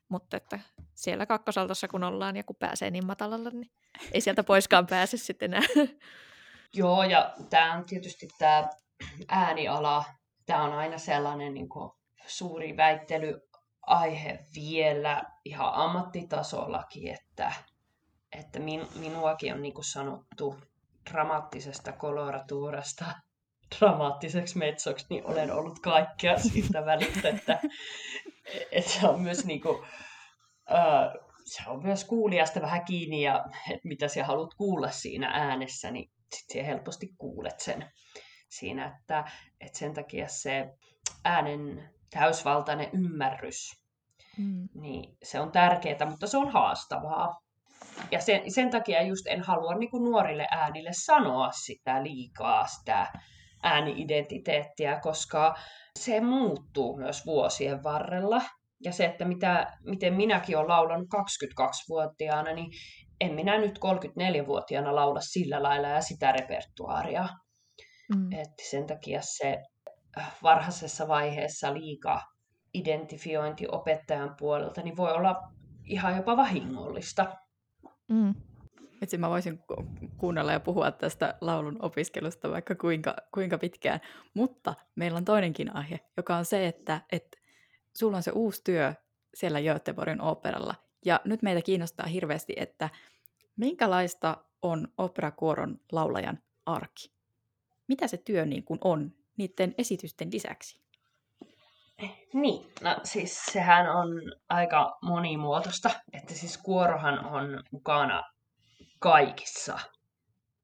[0.08, 0.60] mutta että
[0.94, 3.70] siellä kakkosaltossa kun ollaan ja kun pääsee niin matalalle, niin
[4.12, 5.68] ei sieltä poiskaan pääse sitten enää.
[6.74, 8.68] Joo, ja tämä on tietysti tämä
[9.28, 10.04] ääniala,
[10.46, 11.90] tämä on aina sellainen niin kuin,
[12.26, 12.76] suuri
[13.88, 17.52] väittelyaihe vielä ihan ammattitasollakin, että,
[18.32, 20.58] että min, minuakin on niin kuin sanottu
[21.10, 23.04] dramaattisesta koloratuurasta
[23.78, 27.60] dramaattiseksi metsoksi, niin olen ollut kaikkea siitä välistä, että,
[28.72, 33.88] että se on myös niin kuin, uh, se on myös kuulijasta vähän kiinni ja että
[33.88, 37.92] mitä sä haluat kuulla siinä äänessä, niin sitten helposti kuulet sen
[38.48, 39.24] siinä, että,
[39.60, 40.74] että sen takia se
[41.24, 43.56] äänen täysvaltainen ymmärrys,
[44.38, 44.68] mm.
[44.74, 47.40] niin se on tärkeää, mutta se on haastavaa.
[48.10, 53.06] Ja sen, sen takia just en halua niin kuin nuorille äänille sanoa sitä liikaa, sitä
[53.62, 55.54] ääniidentiteettiä, koska
[55.98, 58.42] se muuttuu myös vuosien varrella.
[58.84, 62.70] Ja se, että mitä, miten minäkin olen laulanut 22-vuotiaana, niin
[63.20, 67.28] en minä nyt 34-vuotiaana laula sillä lailla ja sitä repertuaaria.
[68.16, 68.32] Mm.
[68.32, 69.58] Että sen takia se
[70.42, 72.22] varhaisessa vaiheessa liika
[72.74, 75.52] identifiointi opettajan puolelta niin voi olla
[75.84, 77.36] ihan jopa vahingollista.
[78.08, 78.34] Mm.
[79.02, 79.60] Itse mä voisin
[80.18, 84.00] kuunnella ja puhua tästä laulun opiskelusta vaikka kuinka, kuinka pitkään,
[84.34, 87.38] mutta meillä on toinenkin aihe, joka on se, että, että
[87.96, 88.94] sulla on se uusi työ
[89.34, 90.74] siellä Göteborgin operalla.
[91.04, 92.90] Ja nyt meitä kiinnostaa hirveästi, että
[93.56, 97.20] minkälaista on operakuoron laulajan arki?
[97.90, 100.80] mitä se työ niin kuin on niiden esitysten lisäksi?
[102.32, 104.08] Niin, no siis sehän on
[104.48, 108.22] aika monimuotoista, että siis kuorohan on mukana
[108.98, 109.78] kaikissa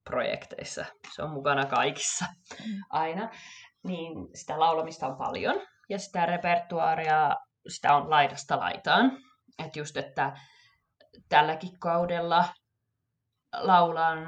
[0.05, 0.85] projekteissa.
[1.15, 2.25] Se on mukana kaikissa
[2.67, 2.75] mm.
[2.91, 3.31] aina.
[3.85, 7.37] Niin sitä laulamista on paljon ja sitä repertuaaria,
[7.69, 9.19] sitä on laidasta laitaan.
[9.65, 10.37] Että just, että
[11.29, 12.45] tälläkin kaudella
[13.53, 14.19] laulan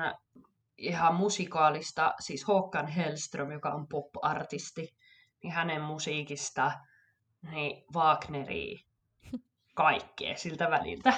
[0.78, 4.96] ihan musikaalista, siis Håkan Hellström, joka on pop-artisti,
[5.42, 6.72] niin hänen musiikista
[7.50, 8.80] niin Wagneri
[9.74, 11.12] kaikkea siltä väliltä.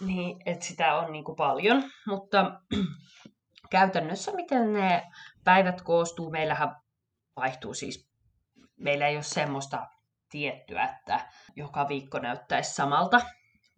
[0.00, 2.60] Niin, että sitä on niin kuin paljon, mutta
[3.70, 5.02] käytännössä miten ne
[5.44, 6.76] päivät koostuu, meillähän
[7.36, 8.10] vaihtuu siis,
[8.76, 9.86] meillä ei ole semmoista
[10.30, 11.20] tiettyä, että
[11.56, 13.20] joka viikko näyttäisi samalta,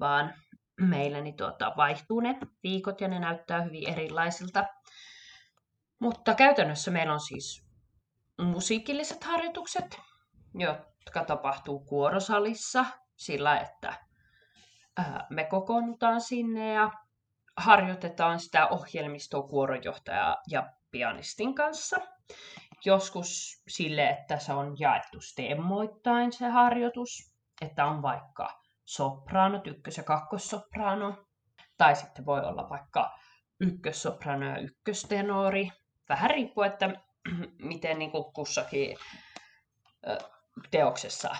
[0.00, 0.34] vaan
[0.80, 4.66] meillä niin tuota, vaihtuu ne viikot ja ne näyttää hyvin erilaisilta.
[5.98, 7.68] Mutta käytännössä meillä on siis
[8.38, 10.00] musiikilliset harjoitukset,
[10.54, 12.84] jotka tapahtuu kuorosalissa
[13.16, 13.94] sillä, että
[15.30, 16.90] me kokoonnutaan sinne ja
[17.56, 21.96] harjoitetaan sitä ohjelmistoa kuoronjohtaja ja pianistin kanssa.
[22.84, 28.57] Joskus sille, että se on jaettu stemmoittain se harjoitus, että on vaikka
[28.88, 31.26] soprano, ykkös- ja kakkossoprano,
[31.76, 33.18] tai sitten voi olla vaikka
[33.60, 35.70] ykkössoprano ja ykköstenori,
[36.08, 36.90] vähän riippuu, että
[37.72, 38.96] miten niin kuin kussakin
[40.70, 41.36] teoksessa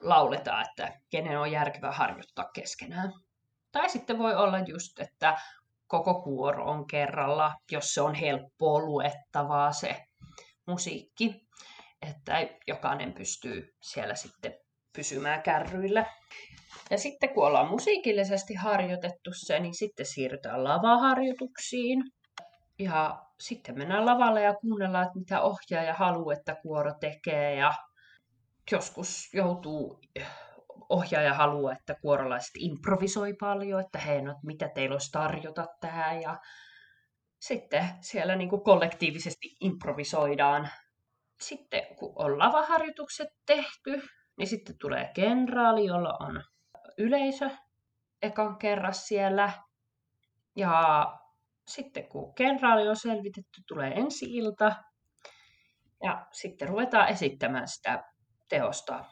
[0.00, 3.12] lauletaan, että kenen on järkevää harjoittaa keskenään.
[3.72, 5.38] Tai sitten voi olla just, että
[5.86, 10.06] koko kuoro on kerralla, jos se on helppoa luettavaa se
[10.66, 11.46] musiikki,
[12.02, 12.34] että
[12.66, 14.65] jokainen pystyy siellä sitten
[14.96, 16.06] pysymään kärryillä.
[16.90, 22.02] Ja sitten kun ollaan musiikillisesti harjoitettu se, niin sitten siirrytään lavaharjoituksiin.
[22.78, 27.54] Ja sitten mennään lavalle ja kuunnellaan, että mitä ohjaaja haluaa, että kuoro tekee.
[27.54, 27.72] Ja
[28.72, 30.00] joskus joutuu,
[30.88, 36.22] ohjaaja haluaa, että kuorolaiset improvisoi paljon, että hei, no, mitä teillä olisi tarjota tähän.
[36.22, 36.38] Ja
[37.40, 40.68] sitten siellä niin kuin kollektiivisesti improvisoidaan.
[41.40, 44.02] Sitten kun on lavaharjoitukset tehty,
[44.36, 46.44] niin sitten tulee kenraali, jolla on
[46.98, 47.50] yleisö
[48.22, 49.52] ekan kerran siellä.
[50.56, 51.06] Ja
[51.68, 54.72] sitten kun kenraali on selvitetty, tulee ensi-ilta
[56.02, 58.04] ja sitten ruvetaan esittämään sitä
[58.48, 59.04] teosta,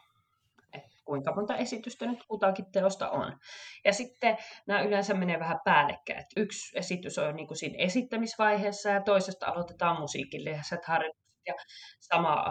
[0.72, 3.38] että kuinka monta esitystä nyt kutakin teosta on.
[3.84, 6.18] Ja sitten nämä yleensä menee vähän päällekkäin.
[6.18, 11.54] Että yksi esitys on niin kuin siinä esittämisvaiheessa ja toisesta aloitetaan musiikilliset harjoitukset ja
[12.00, 12.50] samaan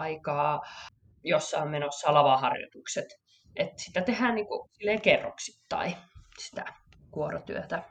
[1.24, 3.06] aikaa jossain menossa lavaharjoitukset.
[3.56, 4.70] Että sitä tehdään niin kuin
[5.02, 5.96] kerroksittain,
[6.38, 6.64] sitä
[7.10, 7.82] kuorotyötä.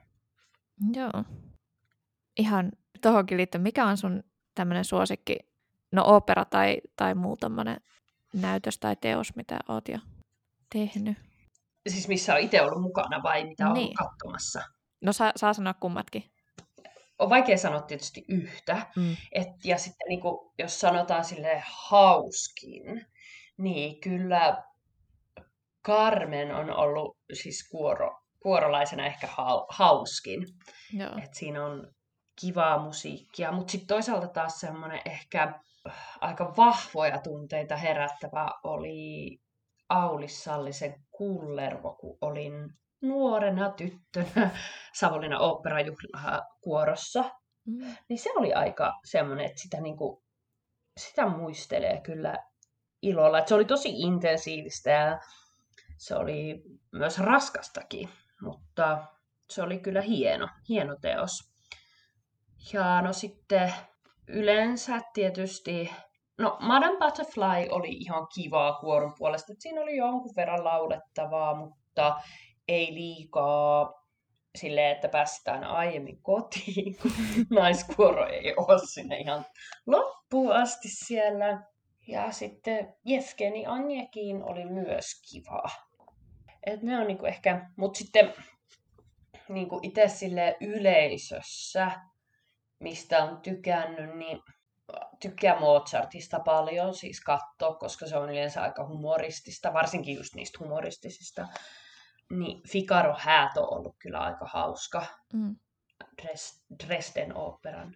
[0.94, 1.24] Joo
[2.38, 4.24] ihan tuohonkin liittyen, mikä on sun
[4.56, 5.38] tämmöinen suosikki,
[5.92, 7.78] no opera tai, tai muu tommonen
[8.34, 9.98] näytös tai teos, mitä oot jo
[10.74, 11.18] tehnyt?
[11.90, 13.84] Siis missä on itse ollut mukana vai mitä on Niin.
[13.84, 14.62] ollut katsomassa?
[15.02, 16.33] No saa, saa sanoa kummatkin.
[17.20, 18.88] On vaikea sanoa tietysti yhtä.
[18.96, 19.16] Mm.
[19.32, 23.06] Et, ja sitten niin kuin, jos sanotaan sille hauskin,
[23.58, 24.64] niin kyllä
[25.86, 30.48] Carmen on ollut siis kuoro, kuorolaisena ehkä hau, hauskin.
[30.94, 31.18] Joo.
[31.24, 31.94] Et siinä on
[32.42, 35.60] kivaa musiikkia, mutta sitten toisaalta taas semmoinen ehkä
[36.22, 39.40] aika vahvoja tunteita herättävä oli
[39.90, 44.50] Aulis Sallisen Kullervo, kun olin nuorena tyttönä
[45.00, 47.24] Savonlinnan oopperajuhlakuorossa.
[47.66, 47.96] Mm.
[48.10, 50.24] Niin se oli aika semmoinen, että sitä, niinku,
[51.00, 52.38] sitä muistelee kyllä
[53.02, 53.40] ilolla.
[53.40, 55.20] Et se oli tosi intensiivistä ja
[55.98, 58.10] se oli myös raskastakin,
[58.42, 59.04] mutta
[59.50, 61.54] se oli kyllä hieno, hieno teos.
[62.74, 63.74] Ja no sitten
[64.28, 65.92] yleensä tietysti,
[66.38, 72.22] no Madame Butterfly oli ihan kivaa kuoron puolesta, että siinä oli jonkun verran laulettavaa, mutta
[72.68, 74.04] ei liikaa
[74.58, 77.12] silleen, että päästään aiemmin kotiin, kun
[77.50, 79.46] naiskuoro ei ole sinne ihan
[79.86, 81.64] loppuun asti siellä.
[82.08, 85.64] Ja sitten Jeskeni Anjekin oli myös kiva.
[86.66, 88.34] Et ne on niinku ehkä, mutta sitten
[89.50, 91.92] niinku itse sille yleisössä,
[92.80, 94.40] mistä on tykännyt, niin
[95.22, 101.48] tykkää Mozartista paljon, siis katsoa, koska se on yleensä aika humoristista, varsinkin just niistä humoristisista.
[102.30, 105.06] Niin Figaro Häät on ollut kyllä aika hauska.
[105.34, 105.56] Mm.
[106.22, 107.96] Dres- Dresden operan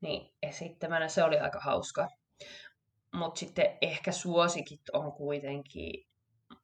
[0.00, 1.08] niin esittämänä.
[1.08, 2.08] Se oli aika hauska.
[3.14, 6.06] Mutta sitten ehkä suosikit on kuitenkin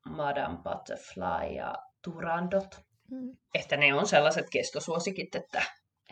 [0.07, 1.74] Madame Butterfly ja
[2.05, 2.81] Turandot.
[3.11, 3.37] Mm.
[3.55, 5.62] Että ne on sellaiset kestosuosikit, että,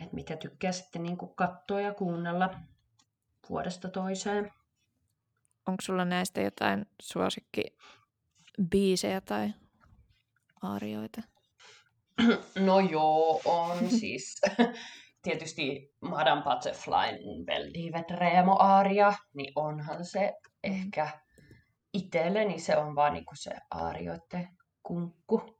[0.01, 2.49] että mitä tykkää sitten niin katsoa ja kuunnella
[3.49, 4.51] vuodesta toiseen.
[5.67, 7.63] Onko sulla näistä jotain suosikki
[8.69, 9.53] biisejä tai
[10.61, 11.21] aarioita?
[12.59, 14.41] No joo, on siis
[15.23, 21.19] tietysti Madame Butterflyn Belle di Vedremo aaria, niin onhan se ehkä
[21.93, 25.59] itselleni se on vaan niinku se aarioiden kunkku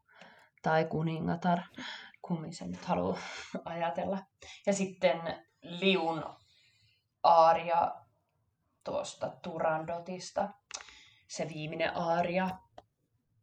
[0.61, 1.59] tai kuningatar,
[2.21, 3.19] kummin se nyt haluaa
[3.65, 4.19] ajatella.
[4.65, 5.21] Ja sitten
[5.61, 6.23] Liun
[7.23, 7.91] aaria
[8.83, 10.49] tuosta Turandotista,
[11.27, 12.49] se viimeinen aaria,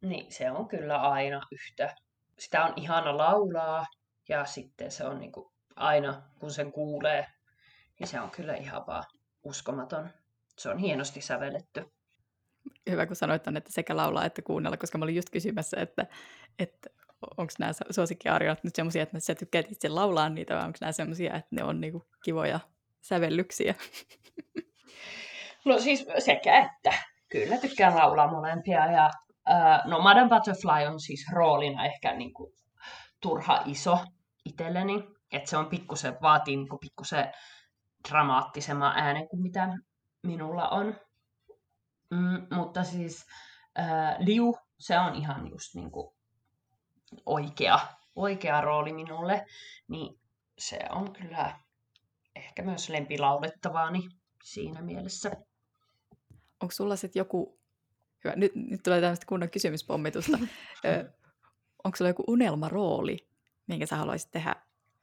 [0.01, 1.95] niin se on kyllä aina yhtä.
[2.39, 3.85] Sitä on ihana laulaa
[4.29, 7.27] ja sitten se on niinku aina, kun sen kuulee,
[7.99, 9.03] niin se on kyllä ihan vaan
[9.43, 10.09] uskomaton.
[10.57, 11.91] Se on hienosti sävelletty.
[12.89, 16.05] Hyvä, kun sanoit ton, että sekä laulaa että kuunnella, koska mä olin just kysymässä, että,
[16.59, 16.89] että
[17.37, 21.35] onko nämä suosikkiarjot nyt semmoisia, että sä tykkäät itse laulaa niitä, vai onko nämä semmoisia,
[21.35, 22.59] että ne on niinku kivoja
[23.01, 23.75] sävellyksiä?
[25.65, 26.93] No siis sekä että.
[27.29, 28.91] Kyllä tykkään laulaa molempia.
[28.91, 29.09] Ja,
[29.85, 32.53] no Madame Butterfly on siis roolina ehkä niinku
[33.19, 33.99] turha iso
[34.45, 35.03] itselleni.
[35.31, 37.31] Että se on pikkusen, vaatii niinku pikkusen
[38.09, 39.69] dramaattisemman äänen kuin mitä
[40.23, 40.95] minulla on.
[42.09, 43.25] Mm, mutta siis
[43.75, 46.15] ää, Liu, se on ihan just niinku
[47.25, 47.79] oikea,
[48.15, 49.45] oikea rooli minulle.
[49.87, 50.19] Niin
[50.57, 51.59] se on kyllä
[52.35, 54.09] ehkä myös lempilaulettavaani
[54.43, 55.31] siinä mielessä.
[56.61, 57.56] Onko sulla sitten joku,
[58.27, 60.37] hyvä, nyt, nyt tulee tämmöistä kunnon kysymyspommitusta,
[60.85, 61.11] Ö,
[61.83, 63.29] onko sulla joku unelmarooli,
[63.67, 64.55] minkä sä haluaisit tehdä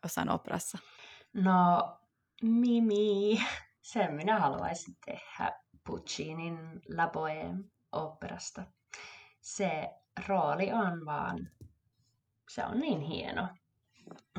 [0.03, 0.79] jossain operassa?
[1.33, 1.97] No,
[2.43, 3.41] Mimi,
[3.93, 5.53] sen minä haluaisin tehdä
[5.87, 8.63] Puccinin La Bohème operasta.
[9.41, 9.89] Se
[10.29, 11.51] rooli on vaan,
[12.51, 13.49] se on niin hieno.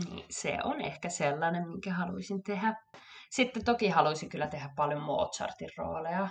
[0.10, 2.76] Niin se on ehkä sellainen, minkä haluaisin tehdä.
[3.30, 6.30] Sitten toki haluaisin kyllä tehdä paljon Mozartin rooleja.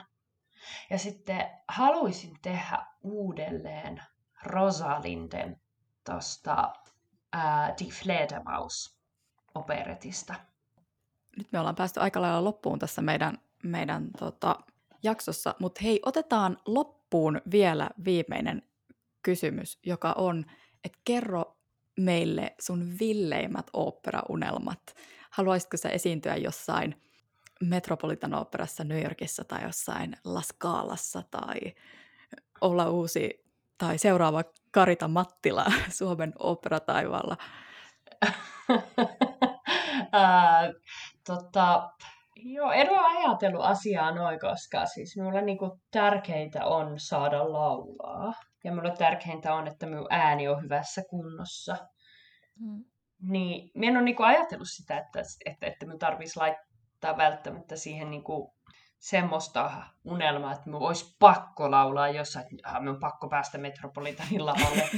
[0.90, 4.02] Ja sitten haluaisin tehdä uudelleen
[4.42, 5.60] Rosalinden
[6.06, 6.72] tuosta
[7.80, 8.98] Die Fledermaus
[9.54, 10.34] operetista.
[11.36, 14.56] Nyt me ollaan päästy aika lailla loppuun tässä meidän, meidän tota,
[15.02, 18.62] jaksossa, mutta hei, otetaan loppuun vielä viimeinen
[19.22, 20.44] kysymys, joka on,
[20.84, 21.56] että kerro
[22.00, 24.80] meille sun villeimmät oopperaunelmat.
[25.30, 27.02] Haluaisitko sä esiintyä jossain
[27.66, 31.58] Metropolitan Operassa New Yorkissa tai jossain La Scalassa tai
[32.60, 33.44] olla uusi
[33.78, 35.64] tai seuraava Karita Mattila
[35.98, 37.36] Suomen operataivaalla?
[40.12, 40.72] Ää,
[41.26, 41.90] tota,
[42.36, 48.32] joo, en ole ajatellut asiaa noin, koska siis minulle niinku tärkeintä on saada laulaa.
[48.64, 51.76] Ja minulle tärkeintä on, että minun ääni on hyvässä kunnossa.
[52.60, 52.84] Mm.
[53.22, 56.73] Niin minä en ole niinku ajatellut sitä, että, että, että minun tarvitsisi lait-
[57.04, 58.52] toteuttaa välttämättä siihen niin kuin
[58.98, 64.88] semmoista unelmaa, että minun olisi pakko laulaa jossain, että minun on pakko päästä Metropolitanin lavalle.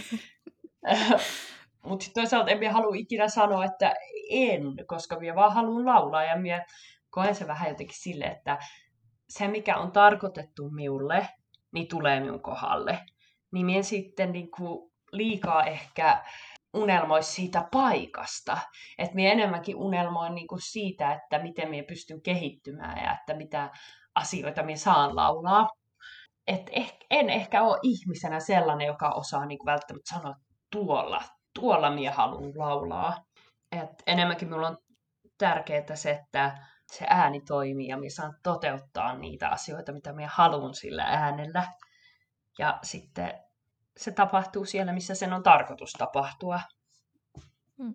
[1.89, 3.95] Mutta toisaalta en halua ikinä sanoa, että
[4.31, 6.65] en, koska minä vaan haluan laulaa ja minä
[7.11, 8.59] koen se vähän jotenkin sille, että
[9.29, 11.29] se mikä on tarkoitettu minulle,
[11.73, 12.99] niin tulee minun kohdalle.
[13.53, 16.25] Niin minä sitten niin kuin liikaa ehkä
[16.77, 18.59] unelmoisi siitä paikasta.
[18.99, 23.71] Että minä enemmänkin unelmoin niin kuin siitä, että miten minä pystyn kehittymään ja että mitä
[24.15, 25.69] asioita minä saan laulaa.
[26.47, 30.35] Et ehkä, en ehkä ole ihmisenä sellainen, joka osaa niin kuin välttämättä sanoa
[30.71, 31.23] tuolla,
[31.55, 33.25] tuolla minä haluan laulaa.
[33.73, 34.79] Et enemmänkin minulla on
[35.39, 36.59] tärkeää se, että
[36.93, 41.63] se ääni toimii ja minä saan toteuttaa niitä asioita, mitä minä haluan sillä äänellä.
[42.59, 43.46] Ja sitten
[43.97, 46.61] se tapahtuu siellä, missä sen on tarkoitus tapahtua.
[47.79, 47.95] Hmm.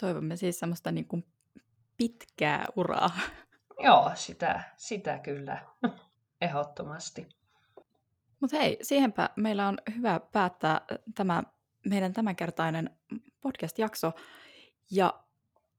[0.00, 1.26] Toivomme siis semmoista niin kuin
[1.96, 3.10] pitkää uraa.
[3.84, 5.64] Joo, sitä, sitä kyllä,
[6.40, 7.28] ehdottomasti.
[8.40, 10.80] Mutta hei, siihenpä meillä on hyvä päättää
[11.14, 11.42] tämä
[11.86, 12.90] meidän tämänkertainen
[13.40, 14.12] podcast-jakso.
[14.90, 15.24] Ja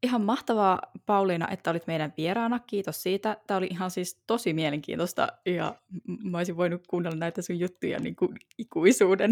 [0.04, 2.60] ihan mahtavaa, Pauliina, että olit meidän vieraana.
[2.60, 3.38] Kiitos siitä.
[3.48, 5.76] Tämä oli ihan siis tosi mielenkiintoista ja
[6.24, 9.32] mä olisin voinut kuunnella näitä sun juttuja niin kuin ikuisuuden,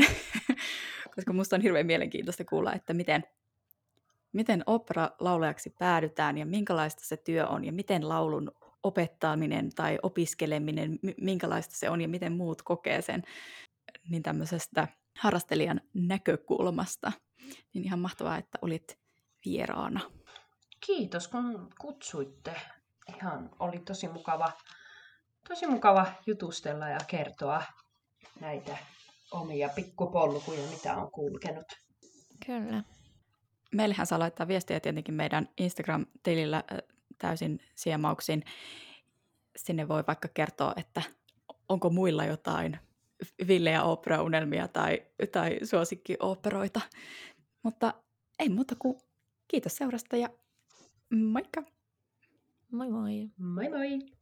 [1.16, 3.24] koska musta on hirveän mielenkiintoista kuulla, että miten,
[4.34, 8.52] miten opera-laulajaksi päädytään ja minkälaista se työ on ja miten laulun
[8.84, 13.24] opettaminen tai opiskeleminen, minkälaista se on ja miten muut kokee sen,
[14.10, 14.88] niin tämmöisestä
[15.18, 17.12] harrastelijan näkökulmasta.
[17.74, 18.98] Niin ihan mahtavaa, että olit
[19.46, 20.17] vieraana.
[20.88, 22.56] Kiitos kun kutsuitte.
[23.16, 24.52] Ihan oli tosi mukava,
[25.50, 27.64] tosi mukava jutustella ja kertoa
[28.40, 28.78] näitä
[29.32, 31.66] omia pikkupolkuja, mitä on kulkenut.
[32.46, 32.84] Kyllä.
[33.72, 36.64] Meillähän saa laittaa viestiä tietenkin meidän Instagram-tilillä
[37.18, 38.44] täysin siemauksin.
[39.56, 41.02] Sinne voi vaikka kertoa, että
[41.70, 42.80] onko muilla jotain
[43.48, 46.82] villejä operaunelmia tai, tai suosikkioperoita.
[47.64, 47.94] Mutta
[48.40, 48.98] ei muuta kuin
[49.48, 50.30] kiitos seurasta ja
[51.10, 51.62] Moikka!
[52.70, 53.30] Moi moi!
[53.38, 54.17] Moi moi!